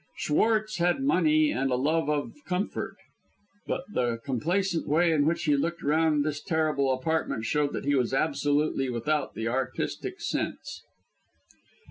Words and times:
Schwartz 0.17 0.77
had 0.79 1.03
money 1.03 1.51
and 1.51 1.69
a 1.71 1.75
love 1.75 2.09
of 2.09 2.33
comfort; 2.47 2.95
but 3.67 3.83
the 3.93 4.17
complacent 4.25 4.87
way 4.87 5.11
in 5.11 5.27
which 5.27 5.43
he 5.43 5.55
looked 5.55 5.83
round 5.83 6.25
this 6.25 6.41
terrible 6.41 6.91
apartment 6.91 7.45
showed 7.45 7.71
that 7.73 7.85
he 7.85 7.93
was 7.93 8.11
absolutely 8.11 8.89
without 8.89 9.35
the 9.35 9.47
artistic 9.47 10.19
sense. 10.19 10.81